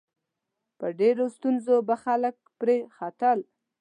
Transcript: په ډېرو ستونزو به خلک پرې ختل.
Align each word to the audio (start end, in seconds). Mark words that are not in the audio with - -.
په 0.77 0.87
ډېرو 0.99 1.25
ستونزو 1.35 1.75
به 1.87 1.95
خلک 2.03 2.35
پرې 2.59 2.77
ختل. 2.97 3.39